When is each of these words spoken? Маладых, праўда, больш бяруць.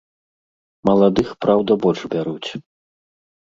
Маладых, 0.89 1.29
праўда, 1.47 1.71
больш 1.85 2.01
бяруць. 2.15 2.49